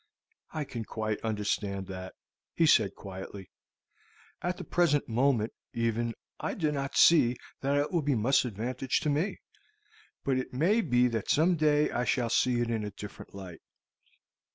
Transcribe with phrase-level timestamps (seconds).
[0.51, 2.15] "I can quite understand that,"
[2.55, 3.51] he said quietly.
[4.41, 8.43] "At the present moment, even, I do not see that it will be of much
[8.43, 9.41] advantage to me;
[10.23, 13.61] but it may be that some day I shall see it in a different light.